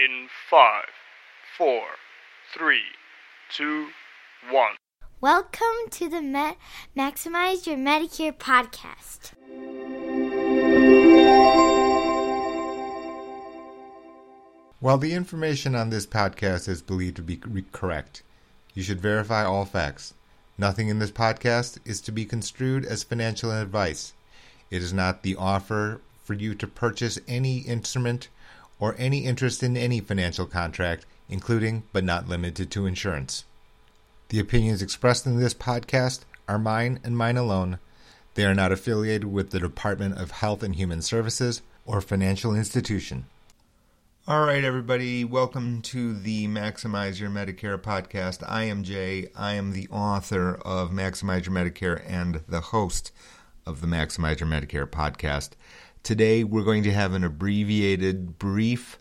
[0.00, 0.86] in five,
[1.58, 1.82] four,
[2.54, 2.80] three,
[3.54, 3.88] two,
[4.50, 4.74] one.
[5.20, 6.56] Welcome to the Me-
[6.96, 9.32] Maximize Your Medicare podcast.
[14.80, 18.22] While the information on this podcast is believed to be re- correct,
[18.72, 20.14] you should verify all facts.
[20.56, 24.14] Nothing in this podcast is to be construed as financial advice.
[24.70, 28.28] It is not the offer for you to purchase any instrument
[28.80, 33.44] or any interest in any financial contract, including but not limited to insurance.
[34.30, 37.78] The opinions expressed in this podcast are mine and mine alone.
[38.34, 43.26] They are not affiliated with the Department of Health and Human Services or financial institution.
[44.28, 48.44] All right, everybody, welcome to the Maximize Your Medicare podcast.
[48.46, 49.28] I am Jay.
[49.34, 53.10] I am the author of Maximize Your Medicare and the host
[53.66, 55.50] of the Maximize Your Medicare podcast.
[56.02, 58.98] Today, we're going to have an abbreviated, brief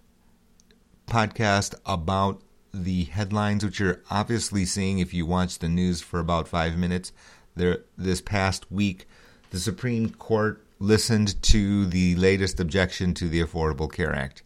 [1.08, 2.42] podcast about
[2.74, 7.12] the headlines, which you're obviously seeing if you watch the news for about five minutes.
[7.56, 9.08] There, this past week,
[9.52, 14.44] the Supreme Court listened to the latest objection to the Affordable Care Act.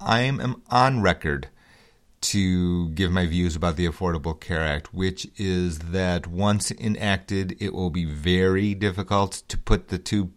[0.00, 1.48] I am on record
[2.22, 7.72] to give my views about the Affordable Care Act, which is that once enacted, it
[7.72, 10.32] will be very difficult to put the tube,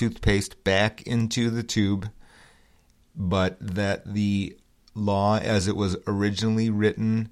[0.00, 2.08] toothpaste back into the tube,
[3.14, 4.56] but that the
[4.94, 7.28] law as it was originally written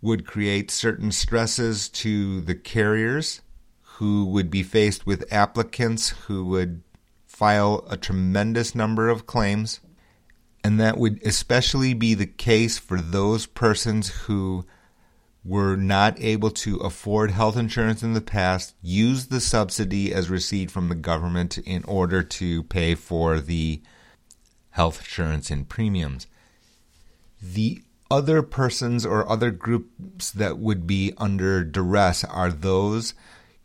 [0.00, 3.40] would create certain stresses to the carriers
[3.96, 6.84] who would be faced with applicants who would
[7.26, 9.80] file a tremendous number of claims.
[10.62, 14.64] And that would especially be the case for those persons who
[15.44, 20.70] were not able to afford health insurance in the past, use the subsidy as received
[20.70, 23.80] from the government in order to pay for the
[24.70, 26.26] health insurance and premiums.
[27.40, 33.14] The other persons or other groups that would be under duress are those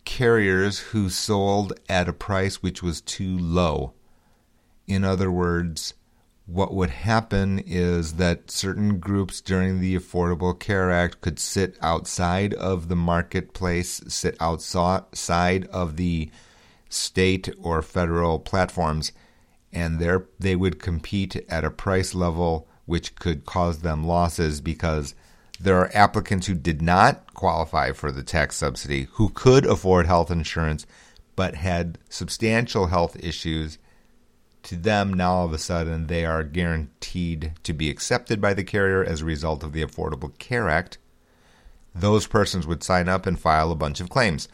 [0.06, 3.94] carriers who sold at a price which was too low.
[4.86, 5.94] In other words,
[6.46, 12.54] what would happen is that certain groups during the Affordable Care Act could sit outside
[12.56, 16.30] of the marketplace, sit outside of the
[16.90, 19.14] state or federal platforms,
[19.72, 20.00] and
[20.40, 25.16] they would compete at a price level which could cause them losses because
[25.60, 30.30] there are applicants who did not qualify for the tax subsidy who could afford health
[30.30, 30.86] insurance
[31.36, 33.78] but had substantial health issues
[34.64, 38.64] to them now all of a sudden they are guaranteed to be accepted by the
[38.64, 40.98] carrier as a result of the Affordable Care Act.
[41.94, 44.48] Those persons would sign up and file a bunch of claims.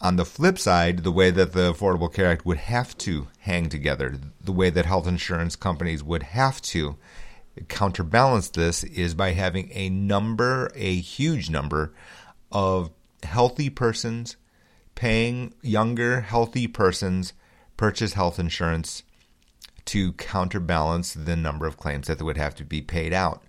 [0.00, 3.68] On the flip side, the way that the Affordable Care Act would have to hang
[3.68, 6.96] together, the way that health insurance companies would have to
[7.68, 11.92] counterbalance this is by having a number, a huge number
[12.50, 12.90] of
[13.22, 14.36] healthy persons
[14.94, 17.32] paying younger, healthy persons
[17.76, 19.02] purchase health insurance
[19.86, 23.42] to counterbalance the number of claims that would have to be paid out.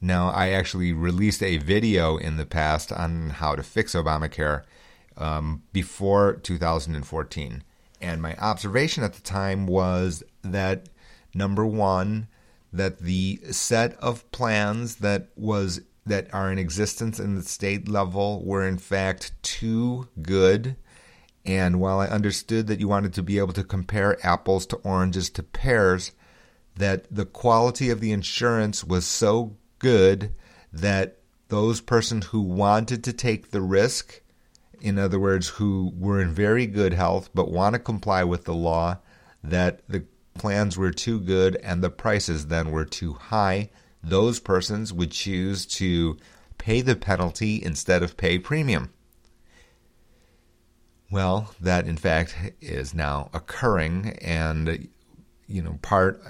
[0.00, 4.62] Now, I actually released a video in the past on how to fix Obamacare
[5.16, 7.62] um, before 2014.
[8.00, 10.88] And my observation at the time was that
[11.34, 12.28] number one,
[12.72, 18.44] that the set of plans that was that are in existence in the state level
[18.44, 20.76] were in fact too good
[21.46, 25.30] and while I understood that you wanted to be able to compare apples to oranges
[25.30, 26.12] to pears,
[26.74, 30.32] that the quality of the insurance was so good
[30.72, 31.18] that
[31.48, 34.20] those persons who wanted to take the risk,
[34.80, 38.54] in other words, who were in very good health but want to comply with the
[38.54, 38.98] law,
[39.42, 40.04] that the
[40.34, 43.70] plans were too good and the prices then were too high,
[44.02, 46.16] those persons would choose to
[46.58, 48.90] pay the penalty instead of pay premium.
[51.10, 54.88] Well, that in fact is now occurring, and
[55.46, 56.20] you know, part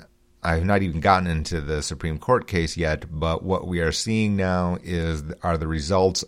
[0.42, 4.36] I've not even gotten into the Supreme Court case yet, but what we are seeing
[4.36, 6.24] now is are the results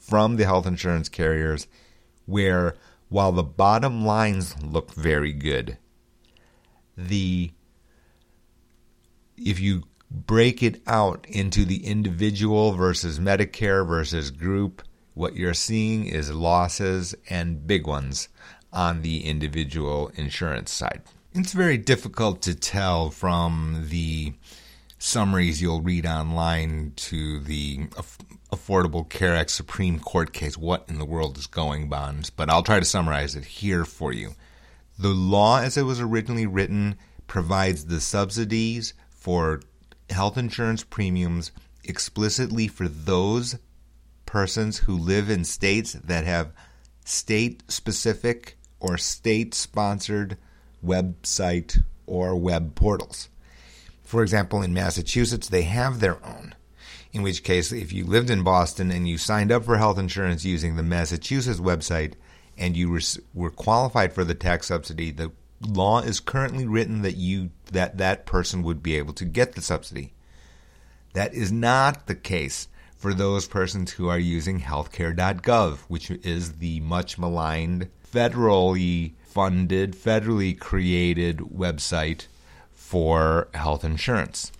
[0.00, 1.68] from the health insurance carriers
[2.26, 2.74] where
[3.08, 5.76] while the bottom lines look very good,
[6.96, 7.52] the
[9.36, 14.82] if you break it out into the individual versus Medicare versus group,
[15.14, 18.28] what you're seeing is losses and big ones
[18.72, 21.02] on the individual insurance side.
[21.34, 24.34] It's very difficult to tell from the
[24.98, 27.86] summaries you'll read online to the
[28.52, 32.62] Affordable Care Act Supreme Court case what in the world is going on, but I'll
[32.62, 34.34] try to summarize it here for you.
[34.98, 39.60] The law, as it was originally written, provides the subsidies for
[40.10, 41.50] health insurance premiums
[41.82, 43.58] explicitly for those
[44.32, 46.54] persons who live in states that have
[47.04, 50.38] state specific or state sponsored
[50.82, 53.28] website or web portals.
[54.02, 56.54] For example, in Massachusetts, they have their own.
[57.12, 60.46] In which case, if you lived in Boston and you signed up for health insurance
[60.46, 62.14] using the Massachusetts website
[62.56, 62.98] and you
[63.34, 65.30] were qualified for the tax subsidy, the
[65.60, 69.60] law is currently written that you that that person would be able to get the
[69.60, 70.14] subsidy.
[71.12, 72.68] That is not the case
[73.02, 80.56] for those persons who are using healthcare.gov, which is the much maligned federally funded, federally
[80.56, 82.28] created website
[82.72, 84.52] for health insurance.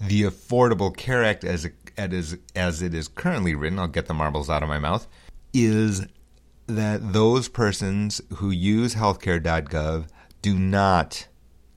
[0.00, 4.14] The Affordable Care Act, as it, as, as it is currently written, I'll get the
[4.14, 5.08] marbles out of my mouth,
[5.52, 6.06] is
[6.68, 10.06] that those persons who use healthcare.gov
[10.40, 11.26] do not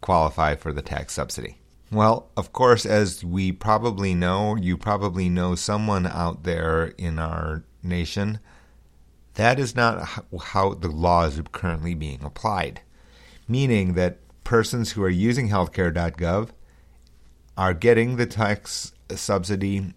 [0.01, 1.57] qualify for the tax subsidy.
[1.91, 7.63] Well, of course, as we probably know, you probably know someone out there in our
[7.81, 8.39] nation.
[9.35, 12.81] That is not how the law is currently being applied,
[13.47, 16.49] meaning that persons who are using healthcare.gov
[17.57, 19.93] are getting the tax subsidy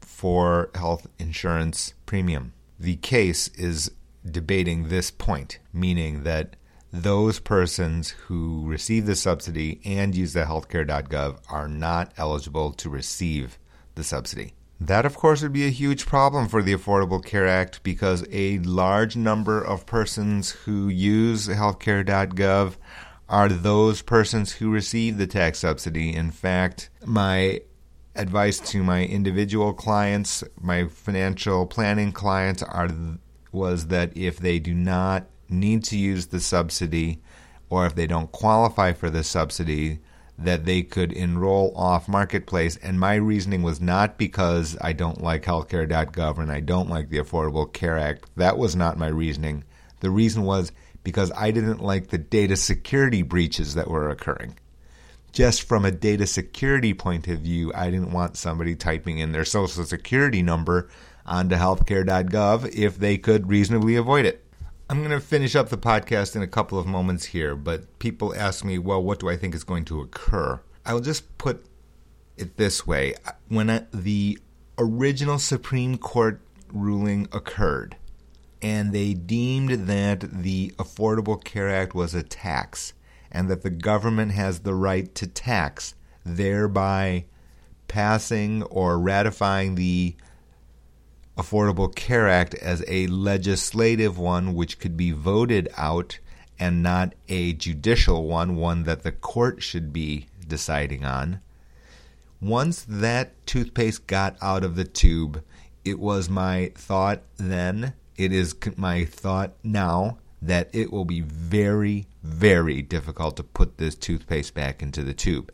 [0.00, 2.54] for health insurance premium.
[2.78, 3.90] The case is
[4.28, 6.56] debating this point, meaning that
[6.94, 13.58] those persons who receive the subsidy and use the healthcare.gov are not eligible to receive
[13.96, 14.54] the subsidy.
[14.80, 18.60] That, of course, would be a huge problem for the Affordable Care Act because a
[18.60, 22.76] large number of persons who use healthcare.gov
[23.28, 26.14] are those persons who receive the tax subsidy.
[26.14, 27.60] In fact, my
[28.14, 32.88] advice to my individual clients, my financial planning clients, are
[33.50, 37.20] was that if they do not need to use the subsidy
[37.70, 39.98] or if they don't qualify for the subsidy,
[40.38, 42.76] that they could enroll off marketplace.
[42.76, 47.18] And my reasoning was not because I don't like healthcare.gov and I don't like the
[47.18, 48.28] Affordable Care Act.
[48.36, 49.64] That was not my reasoning.
[50.00, 54.58] The reason was because I didn't like the data security breaches that were occurring.
[55.32, 59.44] Just from a data security point of view, I didn't want somebody typing in their
[59.44, 60.88] social security number
[61.26, 64.43] onto healthcare.gov if they could reasonably avoid it.
[64.94, 68.32] I'm going to finish up the podcast in a couple of moments here, but people
[68.32, 70.60] ask me, well, what do I think is going to occur?
[70.86, 71.66] I'll just put
[72.36, 73.14] it this way.
[73.48, 74.38] When I, the
[74.78, 76.40] original Supreme Court
[76.72, 77.96] ruling occurred,
[78.62, 82.92] and they deemed that the Affordable Care Act was a tax,
[83.32, 87.24] and that the government has the right to tax, thereby
[87.88, 90.14] passing or ratifying the
[91.36, 96.18] Affordable Care Act as a legislative one which could be voted out
[96.58, 101.40] and not a judicial one, one that the court should be deciding on.
[102.40, 105.42] Once that toothpaste got out of the tube,
[105.84, 112.06] it was my thought then, it is my thought now, that it will be very,
[112.22, 115.50] very difficult to put this toothpaste back into the tube.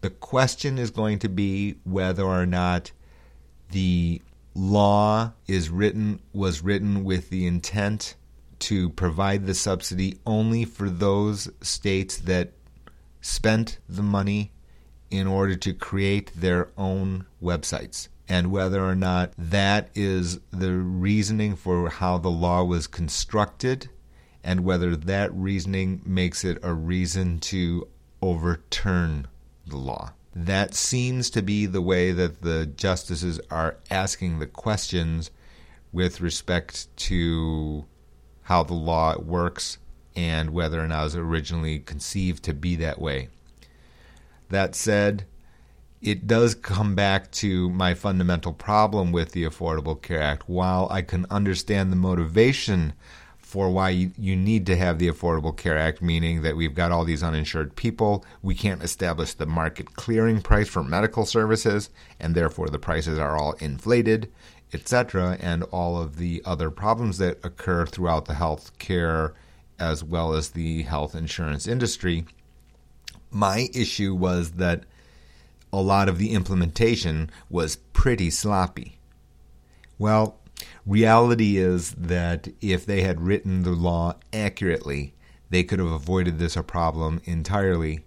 [0.00, 2.92] The question is going to be whether or not
[3.72, 4.22] the
[4.54, 8.14] law is written was written with the intent
[8.60, 12.52] to provide the subsidy only for those states that
[13.20, 14.52] spent the money
[15.10, 21.56] in order to create their own websites and whether or not that is the reasoning
[21.56, 23.88] for how the law was constructed
[24.42, 27.86] and whether that reasoning makes it a reason to
[28.22, 29.26] overturn
[29.66, 30.12] the law.
[30.34, 35.30] That seems to be the way that the justices are asking the questions
[35.92, 37.84] with respect to
[38.42, 39.78] how the law works
[40.16, 43.28] and whether or not it was originally conceived to be that way.
[44.50, 45.24] That said,
[46.02, 50.48] it does come back to my fundamental problem with the Affordable Care Act.
[50.48, 52.92] While I can understand the motivation
[53.54, 57.04] for why you, need to have the Affordable Care Act, meaning that we've got all
[57.04, 58.24] these uninsured people.
[58.42, 63.36] We can't establish the market clearing price for medical services, and therefore the prices are
[63.36, 64.28] all inflated,
[64.72, 69.34] etc., and all of the other problems that occur throughout the health care
[69.78, 72.24] as well as the health insurance industry.
[73.30, 74.82] My issue was that
[75.72, 78.98] a lot of the implementation was pretty sloppy.
[79.96, 80.40] Well,
[80.86, 85.14] Reality is that if they had written the law accurately,
[85.50, 88.04] they could have avoided this problem entirely.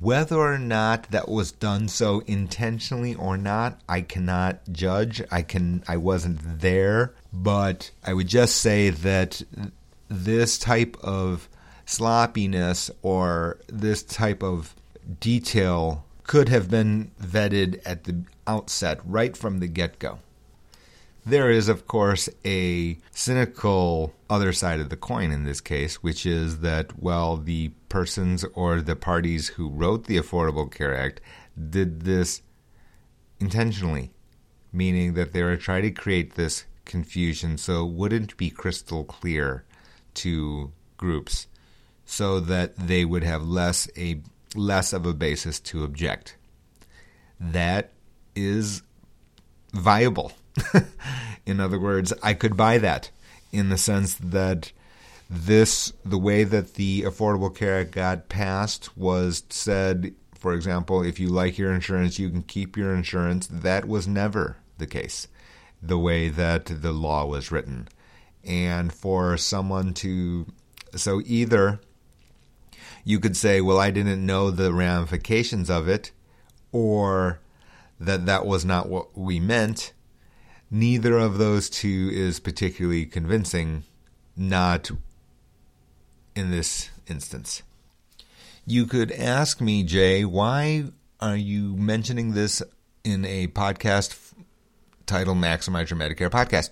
[0.00, 5.22] Whether or not that was done so intentionally or not, I cannot judge.
[5.30, 9.42] I can I wasn't there, but I would just say that
[10.08, 11.48] this type of
[11.86, 14.74] sloppiness or this type of
[15.20, 20.18] detail could have been vetted at the outset, right from the get go.
[21.26, 26.26] There is, of course, a cynical other side of the coin in this case, which
[26.26, 31.22] is that, well, the persons or the parties who wrote the Affordable Care Act
[31.70, 32.42] did this
[33.40, 34.12] intentionally,
[34.70, 39.64] meaning that they were trying to create this confusion so it wouldn't be crystal clear
[40.12, 41.46] to groups
[42.04, 44.20] so that they would have less a
[44.54, 46.36] less of a basis to object.
[47.40, 47.92] That
[48.36, 48.82] is
[49.72, 50.32] viable.
[51.46, 53.10] in other words, I could buy that
[53.52, 54.72] in the sense that
[55.30, 61.18] this the way that the Affordable Care Act got passed was said, for example, if
[61.18, 63.46] you like your insurance, you can keep your insurance.
[63.46, 65.28] That was never the case,
[65.82, 67.88] the way that the law was written.
[68.44, 70.46] And for someone to
[70.94, 71.80] so either
[73.04, 76.10] you could say, well, I didn't know the ramifications of it,
[76.72, 77.40] or
[78.00, 79.92] that that was not what we meant.
[80.74, 83.84] Neither of those two is particularly convincing,
[84.36, 84.90] not
[86.34, 87.62] in this instance.
[88.66, 90.86] You could ask me, Jay, why
[91.20, 92.60] are you mentioning this
[93.04, 94.32] in a podcast
[95.06, 96.70] titled Maximize Your Medicare Podcast?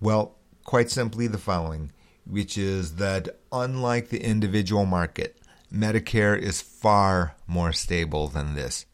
[0.00, 0.34] Well,
[0.64, 1.92] quite simply the following,
[2.28, 5.38] which is that unlike the individual market,
[5.72, 8.86] Medicare is far more stable than this.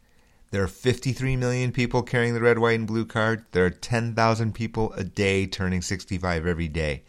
[0.53, 3.47] There are 53 million people carrying the red, white, and blue card.
[3.53, 7.05] There are 10,000 people a day turning 65 every day.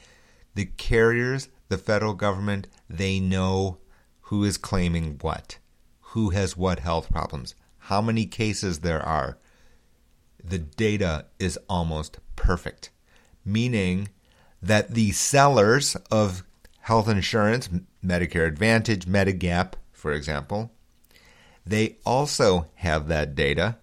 [0.56, 3.80] The carriers, the federal government, they know
[4.22, 5.58] who is claiming what,
[6.00, 9.38] who has what health problems, how many cases there are.
[10.42, 12.92] The data is almost perfect,
[13.44, 14.08] meaning
[14.62, 16.44] that the sellers of
[16.80, 17.70] health insurance,
[18.02, 20.72] Medicare Advantage, Medigap, for example,
[21.66, 23.78] they also have that data,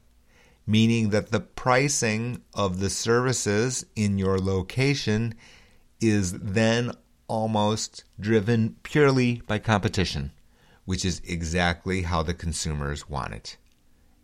[0.67, 5.35] meaning that the pricing of the services in your location
[6.01, 6.93] is then
[7.27, 10.33] almost driven purely by competition,
[10.85, 13.57] which is exactly how the consumers want it.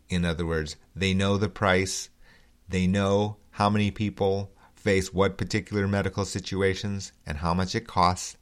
[0.08, 2.10] In other words, they know the price,
[2.68, 8.36] they know how many people face what particular medical situations and how much it costs,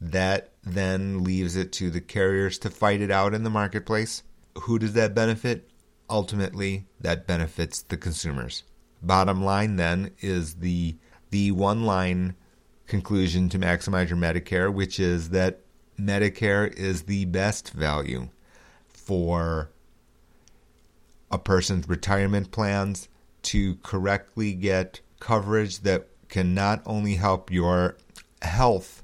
[0.00, 4.22] that then leaves it to the carriers to fight it out in the marketplace.
[4.62, 5.68] Who does that benefit?
[6.08, 8.62] Ultimately, that benefits the consumers.
[9.02, 10.96] Bottom line then is the
[11.30, 12.36] the one line
[12.86, 15.60] conclusion to maximize your Medicare, which is that
[15.98, 18.28] Medicare is the best value
[18.88, 19.70] for
[21.30, 23.08] a person's retirement plans
[23.42, 27.96] to correctly get coverage that can not only help your
[28.42, 29.02] health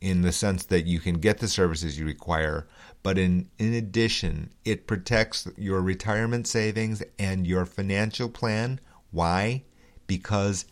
[0.00, 2.66] in the sense that you can get the services you require,
[3.02, 8.80] but in, in addition, it protects your retirement savings and your financial plan.
[9.10, 9.64] Why?
[10.06, 10.64] Because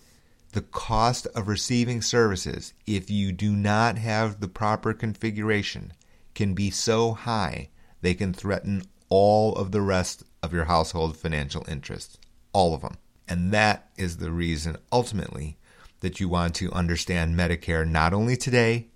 [0.52, 5.92] the cost of receiving services, if you do not have the proper configuration,
[6.34, 7.68] can be so high
[8.02, 12.18] they can threaten all of the rest of your household financial interests.
[12.52, 12.96] All of them.
[13.28, 15.56] And that is the reason, ultimately,
[16.00, 18.88] that you want to understand Medicare not only today,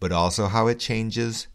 [0.00, 1.46] but also how it changes